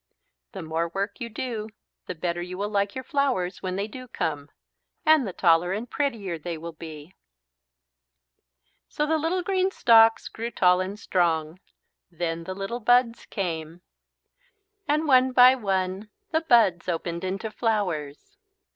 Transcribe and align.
The 0.53 0.63
more 0.63 0.87
work 0.89 1.21
you 1.21 1.29
do 1.29 1.69
the 2.07 2.15
better 2.15 2.41
you 2.41 2.57
will 2.57 2.69
like 2.71 2.95
your 2.95 3.03
flowers 3.03 3.61
when 3.61 3.75
they 3.75 3.87
do 3.87 4.07
come. 4.07 4.49
And 5.05 5.27
the 5.27 5.31
taller 5.31 5.73
and 5.73 5.87
prettier 5.87 6.39
they 6.39 6.57
will 6.57 6.71
be." 6.71 7.13
So 8.89 9.05
the 9.05 9.19
little 9.19 9.43
green 9.43 9.69
stalks 9.69 10.27
grew 10.27 10.49
tall 10.49 10.81
and 10.81 10.97
strong. 10.99 11.59
Then 12.09 12.45
the 12.45 12.55
little 12.55 12.79
buds 12.79 13.27
came. 13.27 13.81
And 14.87 15.05
one 15.07 15.33
by 15.33 15.53
one 15.53 16.09
the 16.31 16.41
buds 16.41 16.89
opened 16.89 17.23
into 17.23 17.51
flowers. 17.51 18.37